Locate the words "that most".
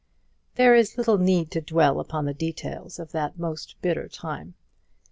3.11-3.79